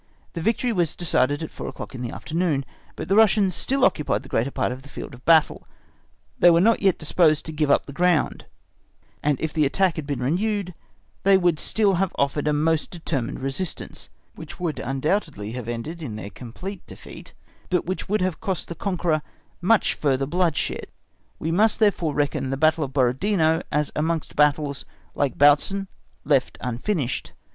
[0.33, 2.65] The victory was decided at four o'clock in the afternoon,
[2.95, 5.67] but the Russians still occupied the greater part of the field of battle;
[6.39, 8.47] they were not yet disposed to give up the ground,
[9.21, 10.73] and if the attack had been renewed,
[11.21, 16.15] they would still have offered a most determined resistance, which would have undoubtedly ended in
[16.15, 17.35] their complete defeat,
[17.69, 19.21] but would have cost the conqueror
[19.61, 20.87] much further bloodshed.
[21.37, 24.83] We must therefore reckon the Battle of Borodino as amongst battles,
[25.13, 25.87] like Bautzen,
[26.25, 27.33] left unfinished.